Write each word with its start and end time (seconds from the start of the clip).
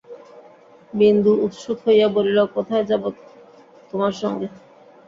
বিন্দু 0.93 1.31
উৎসুক 1.45 1.77
হইয়া 1.85 2.07
বলিল, 2.15 2.37
কোথায় 2.55 2.85
যাব 2.89 3.03
তোমার 3.89 4.13
সঙ্গে? 4.21 4.47